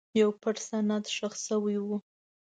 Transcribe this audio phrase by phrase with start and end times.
[0.19, 1.87] یو پټ سند ښخ شوی و.